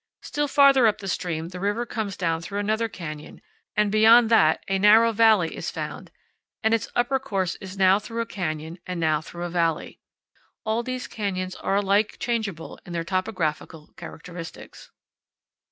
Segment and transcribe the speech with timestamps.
[0.23, 3.39] Still farther up the stream the river comes down through another canyon,
[3.77, 6.09] and beyond that a narrow valley is found,
[6.63, 9.99] and its upper course is now through a canyon and now through a valley.
[10.65, 14.89] All these canyons are alike changeable in their topographic characteristics.